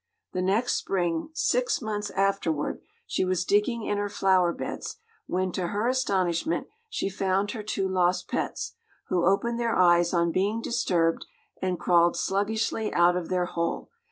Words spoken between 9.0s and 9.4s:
who